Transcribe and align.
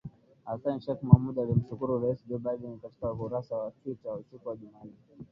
Hassan 0.45 0.79
Sheikh 0.79 1.01
Mohamud 1.03 1.37
alimshukuru 1.39 1.99
Rais 2.01 2.23
Joe 2.29 2.39
Biden 2.39 2.79
katika 2.79 3.11
ukurasa 3.11 3.55
wa 3.55 3.71
Twita 3.71 4.09
siku 4.31 4.49
ya 4.49 4.55
Jumanne 4.55 4.91